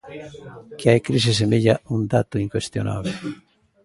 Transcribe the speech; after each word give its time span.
Que 0.77 0.87
hai 0.91 0.99
crise 1.07 1.31
semella 1.39 1.75
un 1.95 2.01
dato 2.13 2.35
incuestionable. 2.45 3.11